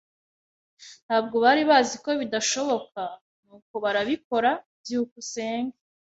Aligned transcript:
Ntabwo 1.05 1.35
bari 1.43 1.61
bazi 1.69 1.95
ko 2.03 2.09
bidashoboka, 2.21 3.01
nuko 3.45 3.75
barabikora. 3.83 4.51
byukusenge 4.81 5.77